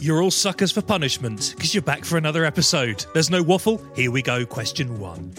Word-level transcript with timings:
You're 0.00 0.22
all 0.22 0.30
suckers 0.30 0.72
for 0.72 0.80
punishment 0.80 1.52
because 1.54 1.74
you're 1.74 1.82
back 1.82 2.06
for 2.06 2.16
another 2.16 2.46
episode. 2.46 3.04
There's 3.12 3.28
no 3.28 3.42
waffle. 3.42 3.84
Here 3.94 4.10
we 4.10 4.22
go. 4.22 4.46
Question 4.46 4.98
one 4.98 5.34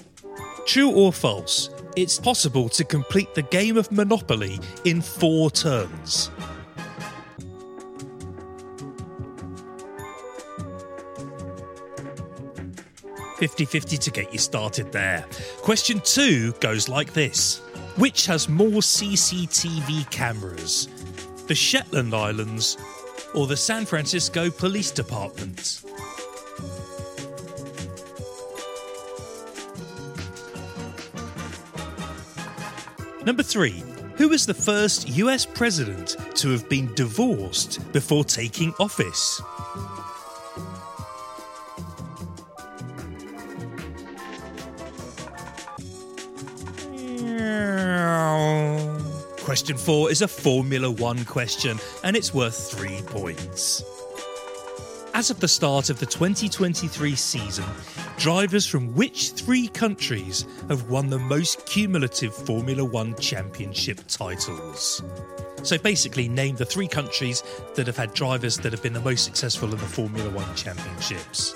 True 0.67 0.91
or 0.91 1.11
false? 1.11 1.71
It's 1.95 2.20
possible 2.20 2.70
to 2.70 2.84
complete 2.84 3.34
the 3.34 3.41
game 3.41 3.75
of 3.75 3.91
Monopoly 3.91 4.59
in 4.85 5.01
four 5.01 5.49
turns. 5.49 6.29
Fifty-fifty 13.37 13.98
to 13.98 14.12
get 14.12 14.31
you 14.31 14.37
started 14.37 14.91
there. 14.91 15.25
Question 15.63 15.99
two 16.01 16.51
goes 16.59 16.87
like 16.87 17.13
this 17.13 17.62
Which 17.98 18.27
has 18.27 18.48
more 18.48 18.81
CCTV 18.81 20.07
cameras? 20.12 20.87
The 21.48 21.55
Shetland 21.55 22.13
Islands 22.13 22.77
or 23.34 23.48
the 23.48 23.58
San 23.58 23.85
Francisco 23.85 24.49
Police 24.49 24.91
Department? 24.91 25.82
Number 33.26 33.43
three. 33.43 33.84
Who 34.18 34.29
was 34.29 34.46
the 34.46 34.54
first 34.54 35.09
US 35.09 35.48
president 35.48 36.15
to 36.35 36.49
have 36.52 36.70
been 36.70 36.93
divorced 36.93 37.91
before 37.91 38.24
taking 38.24 38.71
office? 38.79 39.41
Question 49.52 49.76
four 49.76 50.10
is 50.10 50.21
a 50.21 50.30
Formula 50.30 50.90
One 50.90 51.26
question, 51.26 51.77
and 52.05 52.16
it's 52.16 52.34
worth 52.34 52.71
three 52.71 53.02
points. 53.02 53.84
As 55.13 55.30
of 55.30 55.41
the 55.41 55.48
start 55.49 55.90
of 55.90 55.99
the 55.99 56.05
2023 56.05 57.16
season, 57.16 57.66
drivers 58.18 58.66
from 58.66 58.96
which 58.96 59.32
three 59.32 59.68
countries 59.68 60.46
have 60.70 60.90
won 60.90 61.10
the 61.10 61.20
most 61.20 61.66
cumulative 61.66 62.34
Formula 62.34 62.85
One 62.85 63.13
championship 63.16 63.99
titles? 64.08 65.03
So 65.63 65.78
basically, 65.78 66.30
name 66.30 66.56
the 66.56 66.63
three 66.63 66.88
countries 66.88 67.44
that 67.75 67.88
have 67.88 67.97
had 67.97 68.13
drivers 68.13 68.58
that 68.59 68.72
have 68.72 68.81
been 68.81 68.94
the 68.94 69.02
most 69.02 69.25
successful 69.25 69.74
in 69.74 69.80
the 69.80 69.86
Formula 69.86 70.30
One 70.30 70.56
championships. 70.56 71.53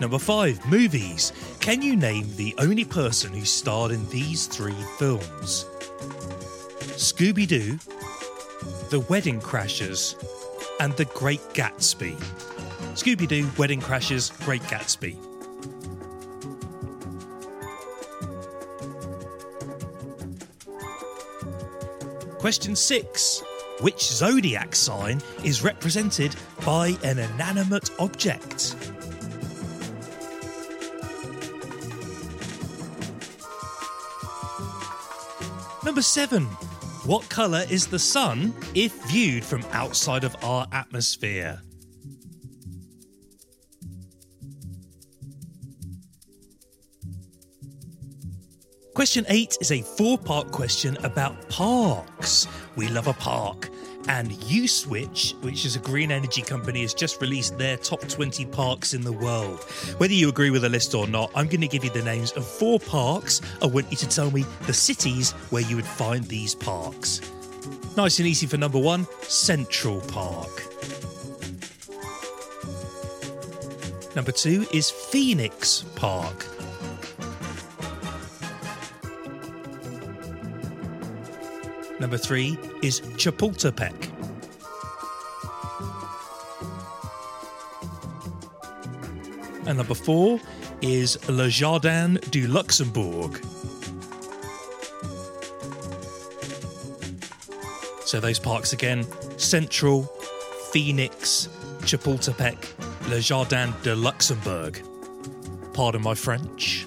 Number 0.00 0.18
5. 0.18 0.64
Movies. 0.66 1.34
Can 1.60 1.82
you 1.82 1.94
name 1.94 2.26
the 2.36 2.54
only 2.56 2.86
person 2.86 3.34
who 3.34 3.44
starred 3.44 3.92
in 3.92 4.08
these 4.08 4.46
three 4.46 4.72
films? 4.98 5.66
Scooby 6.96 7.46
Doo, 7.46 7.78
The 8.88 9.00
Wedding 9.10 9.42
Crashers, 9.42 10.14
and 10.80 10.96
The 10.96 11.04
Great 11.04 11.42
Gatsby. 11.52 12.16
Scooby 12.94 13.28
Doo, 13.28 13.50
Wedding 13.58 13.82
Crashers, 13.82 14.32
Great 14.46 14.62
Gatsby. 14.62 15.18
Question 22.38 22.74
6. 22.74 23.42
Which 23.80 24.02
zodiac 24.02 24.74
sign 24.74 25.20
is 25.44 25.62
represented 25.62 26.34
by 26.64 26.96
an 27.02 27.18
inanimate 27.18 27.90
object? 27.98 28.76
Number 35.82 36.02
seven. 36.02 36.44
What 37.06 37.26
colour 37.30 37.64
is 37.70 37.86
the 37.86 37.98
sun 37.98 38.54
if 38.74 38.92
viewed 39.06 39.42
from 39.42 39.64
outside 39.72 40.24
of 40.24 40.36
our 40.44 40.66
atmosphere? 40.72 41.62
Question 48.92 49.24
eight 49.28 49.56
is 49.62 49.72
a 49.72 49.80
four 49.80 50.18
part 50.18 50.50
question 50.50 50.98
about 50.98 51.48
parks. 51.48 52.46
We 52.76 52.88
love 52.88 53.06
a 53.06 53.14
park. 53.14 53.69
And 54.08 54.30
Uswitch, 54.30 55.40
which 55.42 55.64
is 55.64 55.76
a 55.76 55.78
green 55.78 56.10
energy 56.10 56.42
company, 56.42 56.82
has 56.82 56.94
just 56.94 57.20
released 57.20 57.58
their 57.58 57.76
top 57.76 58.00
20 58.00 58.44
parks 58.46 58.94
in 58.94 59.02
the 59.02 59.12
world. 59.12 59.60
Whether 59.98 60.14
you 60.14 60.28
agree 60.28 60.50
with 60.50 60.62
the 60.62 60.68
list 60.68 60.94
or 60.94 61.06
not, 61.06 61.30
I'm 61.34 61.46
going 61.46 61.60
to 61.60 61.68
give 61.68 61.84
you 61.84 61.90
the 61.90 62.02
names 62.02 62.32
of 62.32 62.46
four 62.46 62.80
parks. 62.80 63.40
I 63.62 63.66
want 63.66 63.90
you 63.90 63.96
to 63.98 64.08
tell 64.08 64.30
me 64.30 64.44
the 64.66 64.72
cities 64.72 65.32
where 65.50 65.62
you 65.62 65.76
would 65.76 65.86
find 65.86 66.24
these 66.24 66.54
parks. 66.54 67.20
Nice 67.96 68.18
and 68.18 68.26
easy 68.26 68.46
for 68.46 68.56
number 68.56 68.78
one 68.78 69.06
Central 69.22 70.00
Park. 70.00 70.66
Number 74.16 74.32
two 74.32 74.66
is 74.72 74.90
Phoenix 74.90 75.84
Park. 75.94 76.59
Number 82.00 82.16
three 82.16 82.58
is 82.82 83.02
Chapultepec. 83.18 83.92
And 89.66 89.76
number 89.76 89.94
four 89.94 90.40
is 90.80 91.18
Le 91.28 91.50
Jardin 91.50 92.18
du 92.30 92.48
Luxembourg. 92.48 93.38
So 98.06 98.18
those 98.18 98.38
parks 98.38 98.72
again 98.72 99.06
Central, 99.36 100.04
Phoenix, 100.72 101.48
Chapultepec, 101.82 102.56
Le 103.10 103.20
Jardin 103.20 103.74
de 103.82 103.94
Luxembourg. 103.94 104.80
Pardon 105.74 106.02
my 106.02 106.14
French. 106.14 106.86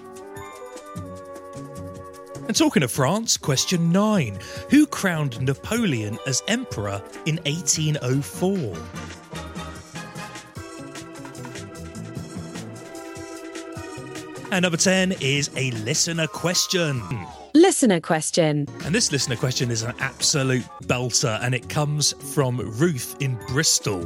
And 2.48 2.56
talking 2.56 2.84
of 2.84 2.92
France, 2.92 3.38
question 3.38 3.92
nine 3.92 4.38
Who 4.70 4.86
crowned 4.86 5.42
Napoleon 5.42 6.20
as 6.28 6.44
emperor 6.48 7.02
in 7.26 7.38
1804? 7.46 8.78
And 14.52 14.62
number 14.62 14.78
10 14.78 15.14
is 15.20 15.50
a 15.56 15.72
listener 15.72 16.28
question. 16.28 17.02
Listener 17.64 18.02
question. 18.02 18.68
And 18.84 18.94
this 18.94 19.14
listener 19.14 19.38
question 19.38 19.72
is 19.72 19.84
an 19.84 19.96
absolute 20.00 20.66
belter, 20.84 21.42
and 21.42 21.56
it 21.56 21.70
comes 21.70 22.12
from 22.34 22.58
Ruth 22.78 23.16
in 23.22 23.40
Bristol. 23.48 24.06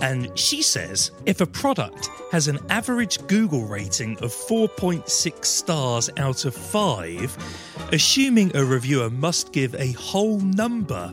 And 0.00 0.30
she 0.38 0.62
says 0.62 1.10
if 1.26 1.40
a 1.40 1.46
product 1.46 2.08
has 2.30 2.46
an 2.46 2.60
average 2.70 3.18
Google 3.26 3.64
rating 3.64 4.12
of 4.18 4.30
4.6 4.30 5.44
stars 5.44 6.10
out 6.16 6.44
of 6.44 6.54
5, 6.54 7.88
assuming 7.90 8.56
a 8.56 8.64
reviewer 8.64 9.10
must 9.10 9.52
give 9.52 9.74
a 9.74 9.90
whole 9.94 10.38
number, 10.38 11.08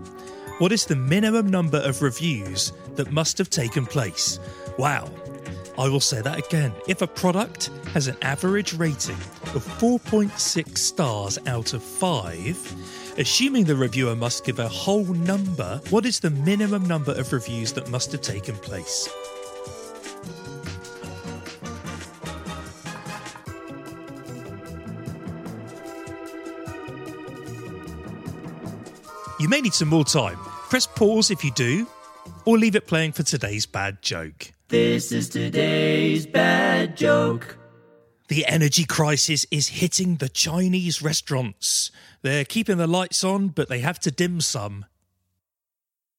what 0.59 0.71
is 0.71 0.85
the 0.85 0.95
minimum 0.95 1.47
number 1.47 1.79
of 1.79 2.03
reviews 2.03 2.71
that 2.97 3.11
must 3.11 3.35
have 3.39 3.49
taken 3.49 3.87
place? 3.87 4.39
Wow. 4.77 5.09
I 5.79 5.89
will 5.89 6.01
say 6.01 6.21
that 6.21 6.37
again. 6.37 6.71
If 6.87 7.01
a 7.01 7.07
product 7.07 7.71
has 7.93 8.07
an 8.07 8.17
average 8.21 8.73
rating 8.73 9.17
of 9.55 9.65
4.6 9.79 10.77
stars 10.77 11.39
out 11.47 11.73
of 11.73 11.81
5, 11.81 13.15
assuming 13.17 13.63
the 13.63 13.75
reviewer 13.75 14.15
must 14.15 14.45
give 14.45 14.59
a 14.59 14.67
whole 14.67 15.05
number, 15.05 15.81
what 15.89 16.05
is 16.05 16.19
the 16.19 16.29
minimum 16.29 16.85
number 16.85 17.13
of 17.13 17.33
reviews 17.33 17.73
that 17.73 17.89
must 17.89 18.11
have 18.11 18.21
taken 18.21 18.55
place? 18.55 19.09
You 29.39 29.47
may 29.47 29.61
need 29.61 29.73
some 29.73 29.87
more 29.87 30.05
time. 30.05 30.37
Press 30.69 30.85
pause 30.85 31.31
if 31.31 31.43
you 31.43 31.51
do, 31.51 31.87
or 32.45 32.57
leave 32.57 32.75
it 32.75 32.85
playing 32.85 33.13
for 33.13 33.23
today's 33.23 33.65
bad 33.65 34.01
joke. 34.01 34.51
This 34.67 35.11
is 35.11 35.29
today's 35.29 36.27
bad 36.27 36.95
joke. 36.95 37.58
The 38.29 38.45
energy 38.45 38.85
crisis 38.85 39.47
is 39.49 39.69
hitting 39.69 40.17
the 40.17 40.29
Chinese 40.29 41.01
restaurants. 41.01 41.91
They're 42.21 42.45
keeping 42.45 42.77
the 42.77 42.85
lights 42.85 43.23
on, 43.23 43.47
but 43.47 43.69
they 43.69 43.79
have 43.79 43.99
to 44.01 44.11
dim 44.11 44.39
some. 44.39 44.85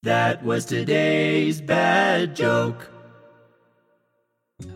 That 0.02 0.44
was 0.44 0.64
today's 0.64 1.60
bad 1.60 2.34
joke. 2.34 2.90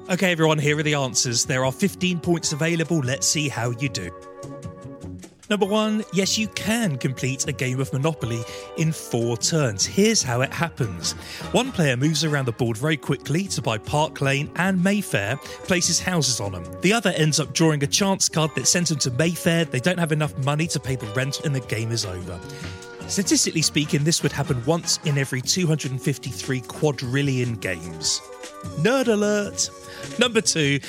Okay, 0.09 0.31
everyone, 0.31 0.61
here 0.61 0.79
are 0.79 0.85
the 0.85 0.95
answers. 0.95 1.45
There 1.45 1.65
are 1.65 1.73
15 1.73 2.21
points 2.21 2.53
available. 2.53 2.99
Let's 2.99 3.27
see 3.27 3.49
how 3.49 3.71
you 3.71 3.89
do. 3.89 4.13
Number 5.51 5.67
one, 5.67 6.05
yes, 6.15 6.39
you 6.39 6.49
can 6.49 6.97
complete 6.97 7.47
a 7.47 7.53
game 7.53 7.79
of 7.79 7.93
Monopoly 7.93 8.43
in 8.79 8.93
four 8.93 9.37
turns. 9.37 9.85
Here's 9.85 10.23
how 10.23 10.41
it 10.41 10.53
happens 10.53 11.13
one 11.53 11.71
player 11.71 11.97
moves 11.99 12.25
around 12.25 12.47
the 12.47 12.53
board 12.53 12.79
very 12.79 12.97
quickly 12.97 13.45
to 13.49 13.61
buy 13.61 13.77
Park 13.77 14.23
Lane 14.23 14.51
and 14.57 14.83
Mayfair, 14.83 15.37
places 15.65 16.01
houses 16.01 16.41
on 16.41 16.53
them. 16.53 16.65
The 16.81 16.95
other 16.95 17.11
ends 17.11 17.41
up 17.41 17.53
drawing 17.53 17.83
a 17.83 17.87
chance 17.87 18.29
card 18.29 18.53
that 18.55 18.67
sends 18.67 18.89
them 18.89 18.99
to 19.01 19.11
Mayfair. 19.11 19.67
They 19.67 19.81
don't 19.81 19.99
have 19.99 20.13
enough 20.13 20.37
money 20.45 20.67
to 20.69 20.81
pay 20.81 20.97
the 20.97 21.07
rent, 21.09 21.41
and 21.45 21.55
the 21.55 21.61
game 21.61 21.93
is 21.93 22.07
over. 22.07 22.41
Statistically 23.09 23.63
speaking, 23.63 24.03
this 24.03 24.23
would 24.23 24.33
happen 24.33 24.65
once 24.65 24.99
in 25.05 25.19
every 25.19 25.43
253 25.43 26.61
quadrillion 26.63 27.57
games. 27.57 28.23
Nerd 28.79 29.09
alert! 29.09 29.71
Number 30.19 30.41
two, 30.41 30.81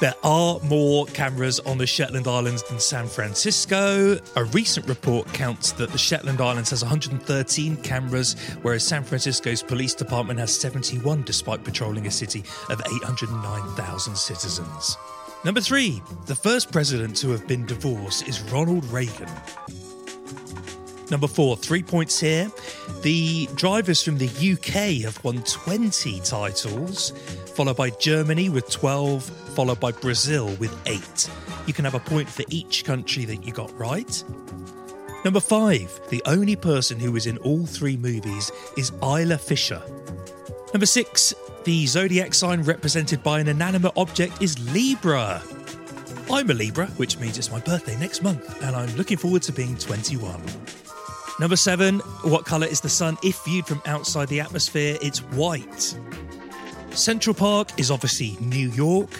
there 0.00 0.14
are 0.22 0.60
more 0.60 1.06
cameras 1.06 1.58
on 1.60 1.78
the 1.78 1.86
Shetland 1.86 2.28
Islands 2.28 2.62
than 2.62 2.78
San 2.78 3.08
Francisco. 3.08 4.18
A 4.36 4.44
recent 4.44 4.86
report 4.86 5.26
counts 5.32 5.72
that 5.72 5.90
the 5.90 5.98
Shetland 5.98 6.40
Islands 6.40 6.70
has 6.70 6.82
113 6.82 7.76
cameras, 7.78 8.34
whereas 8.62 8.84
San 8.84 9.02
Francisco's 9.02 9.62
police 9.62 9.94
department 9.94 10.38
has 10.38 10.54
71, 10.56 11.22
despite 11.22 11.64
patrolling 11.64 12.06
a 12.06 12.10
city 12.10 12.44
of 12.70 12.80
809,000 12.80 14.16
citizens. 14.16 14.96
Number 15.44 15.60
three, 15.60 16.00
the 16.26 16.36
first 16.36 16.70
president 16.70 17.16
to 17.16 17.30
have 17.30 17.46
been 17.48 17.66
divorced 17.66 18.28
is 18.28 18.40
Ronald 18.52 18.84
Reagan. 18.86 19.28
Number 21.10 21.26
four, 21.26 21.56
three 21.56 21.82
points 21.82 22.20
here. 22.20 22.50
The 23.02 23.48
drivers 23.54 24.02
from 24.02 24.18
the 24.18 24.26
UK 24.26 25.04
have 25.04 25.22
won 25.24 25.42
20 25.42 26.20
titles, 26.20 27.12
followed 27.54 27.76
by 27.76 27.90
Germany 27.90 28.50
with 28.50 28.70
12, 28.70 29.24
followed 29.54 29.80
by 29.80 29.92
Brazil 29.92 30.54
with 30.56 30.76
8. 30.86 31.30
You 31.66 31.72
can 31.72 31.84
have 31.84 31.94
a 31.94 32.00
point 32.00 32.28
for 32.28 32.44
each 32.50 32.84
country 32.84 33.24
that 33.24 33.44
you 33.44 33.52
got 33.52 33.76
right. 33.78 34.22
Number 35.24 35.40
five, 35.40 36.00
the 36.10 36.22
only 36.26 36.56
person 36.56 37.00
who 37.00 37.12
was 37.12 37.26
in 37.26 37.38
all 37.38 37.66
three 37.66 37.96
movies 37.96 38.52
is 38.76 38.92
Isla 39.02 39.38
Fisher. 39.38 39.82
Number 40.72 40.86
six, 40.86 41.34
the 41.64 41.86
zodiac 41.86 42.34
sign 42.34 42.62
represented 42.62 43.22
by 43.22 43.40
an 43.40 43.48
inanimate 43.48 43.92
object 43.96 44.40
is 44.40 44.58
Libra. 44.72 45.42
I'm 46.30 46.50
a 46.50 46.54
Libra, 46.54 46.86
which 46.98 47.18
means 47.18 47.38
it's 47.38 47.50
my 47.50 47.60
birthday 47.60 47.96
next 47.98 48.22
month, 48.22 48.62
and 48.62 48.76
I'm 48.76 48.94
looking 48.96 49.16
forward 49.16 49.42
to 49.42 49.52
being 49.52 49.76
21. 49.76 50.40
Number 51.40 51.54
seven, 51.54 52.00
what 52.22 52.44
colour 52.44 52.66
is 52.66 52.80
the 52.80 52.88
sun 52.88 53.16
if 53.22 53.44
viewed 53.44 53.64
from 53.64 53.80
outside 53.86 54.26
the 54.26 54.40
atmosphere? 54.40 54.98
It's 55.00 55.20
white. 55.22 55.96
Central 56.90 57.32
Park 57.32 57.78
is 57.78 57.92
obviously 57.92 58.36
New 58.40 58.70
York. 58.70 59.10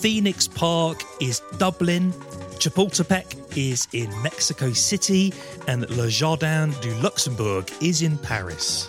Phoenix 0.00 0.46
Park 0.46 1.02
is 1.20 1.42
Dublin. 1.56 2.12
Chapultepec 2.60 3.56
is 3.56 3.88
in 3.92 4.10
Mexico 4.22 4.72
City. 4.72 5.32
And 5.66 5.88
Le 5.90 6.08
Jardin 6.08 6.70
du 6.80 6.94
Luxembourg 7.00 7.68
is 7.80 8.02
in 8.02 8.18
Paris. 8.18 8.88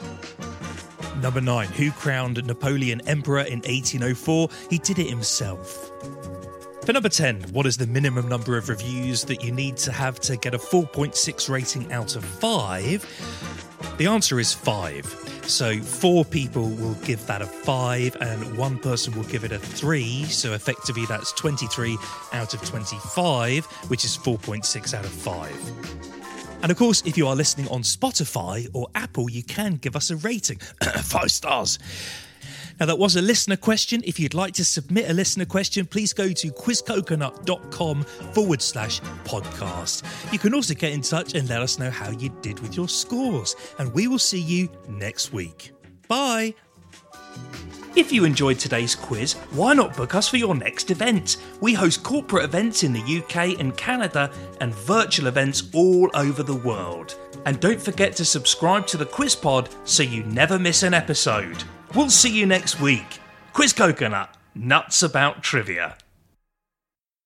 Number 1.21 1.41
nine, 1.41 1.69
who 1.69 1.89
crowned 1.91 2.45
Napoleon 2.45 3.01
emperor 3.07 3.41
in 3.41 3.59
1804? 3.59 4.47
He 4.69 4.77
did 4.77 4.99
it 4.99 5.09
himself. 5.09 5.91
For 6.89 6.93
number 6.93 7.07
10, 7.07 7.43
what 7.51 7.67
is 7.67 7.77
the 7.77 7.85
minimum 7.85 8.27
number 8.27 8.57
of 8.57 8.67
reviews 8.67 9.23
that 9.25 9.43
you 9.43 9.51
need 9.51 9.77
to 9.77 9.91
have 9.91 10.19
to 10.21 10.35
get 10.37 10.55
a 10.55 10.57
4.6 10.57 11.47
rating 11.47 11.93
out 11.93 12.15
of 12.15 12.25
5? 12.25 13.93
The 13.99 14.07
answer 14.07 14.39
is 14.39 14.55
5. 14.55 15.43
So, 15.45 15.77
four 15.81 16.25
people 16.25 16.67
will 16.67 16.95
give 17.05 17.23
that 17.27 17.43
a 17.43 17.45
5, 17.45 18.17
and 18.21 18.57
one 18.57 18.79
person 18.79 19.15
will 19.15 19.25
give 19.25 19.43
it 19.43 19.51
a 19.51 19.59
3. 19.59 20.23
So, 20.23 20.53
effectively, 20.53 21.05
that's 21.05 21.31
23 21.33 21.95
out 22.33 22.55
of 22.55 22.65
25, 22.65 23.65
which 23.89 24.03
is 24.03 24.17
4.6 24.17 24.95
out 24.95 25.05
of 25.05 25.11
5. 25.11 26.63
And 26.63 26.71
of 26.71 26.77
course, 26.79 27.03
if 27.05 27.19
you 27.19 27.27
are 27.27 27.35
listening 27.35 27.67
on 27.67 27.83
Spotify 27.83 28.67
or 28.73 28.87
Apple, 28.95 29.29
you 29.29 29.43
can 29.43 29.75
give 29.75 29.95
us 29.95 30.09
a 30.09 30.15
rating. 30.15 30.57
Five 31.03 31.29
stars. 31.29 31.77
Now, 32.79 32.85
that 32.85 32.97
was 32.97 33.15
a 33.17 33.21
listener 33.21 33.57
question. 33.57 34.01
If 34.05 34.19
you'd 34.19 34.33
like 34.33 34.53
to 34.53 34.65
submit 34.65 35.09
a 35.09 35.13
listener 35.13 35.45
question, 35.45 35.85
please 35.85 36.13
go 36.13 36.31
to 36.31 36.47
quizcoconut.com 36.51 38.03
forward 38.03 38.61
slash 38.61 39.01
podcast. 39.25 40.03
You 40.31 40.39
can 40.39 40.53
also 40.53 40.73
get 40.73 40.93
in 40.93 41.01
touch 41.01 41.35
and 41.35 41.49
let 41.49 41.61
us 41.61 41.77
know 41.77 41.89
how 41.89 42.11
you 42.11 42.29
did 42.41 42.59
with 42.59 42.77
your 42.77 42.87
scores. 42.87 43.55
And 43.79 43.93
we 43.93 44.07
will 44.07 44.19
see 44.19 44.39
you 44.39 44.69
next 44.87 45.33
week. 45.33 45.71
Bye. 46.07 46.55
If 47.95 48.13
you 48.13 48.23
enjoyed 48.23 48.59
today's 48.59 48.95
quiz, 48.95 49.33
why 49.51 49.73
not 49.73 49.97
book 49.97 50.15
us 50.15 50.27
for 50.27 50.37
your 50.37 50.55
next 50.55 50.91
event? 50.91 51.37
We 51.59 51.73
host 51.73 52.03
corporate 52.03 52.45
events 52.45 52.83
in 52.83 52.93
the 52.93 53.01
UK 53.01 53.59
and 53.59 53.75
Canada 53.75 54.31
and 54.61 54.73
virtual 54.73 55.27
events 55.27 55.63
all 55.73 56.09
over 56.13 56.43
the 56.43 56.55
world. 56.55 57.17
And 57.45 57.59
don't 57.59 57.81
forget 57.81 58.15
to 58.17 58.25
subscribe 58.25 58.85
to 58.87 58.97
the 58.97 59.05
Quiz 59.05 59.35
Pod 59.35 59.69
so 59.83 60.03
you 60.03 60.23
never 60.23 60.57
miss 60.59 60.83
an 60.83 60.93
episode. 60.93 61.63
We'll 61.95 62.11
see 62.11 62.29
you 62.29 62.45
next 62.45 62.79
week. 62.79 63.19
Quiz 63.51 63.73
Coconut, 63.73 64.29
nuts 64.53 65.01
about 65.01 65.41
trivia. 65.41 65.97